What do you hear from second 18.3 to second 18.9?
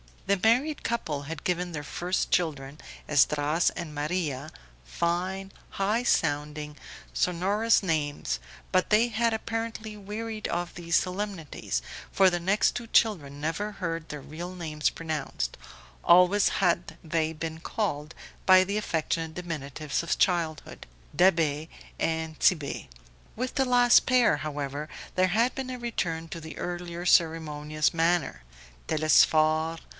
by the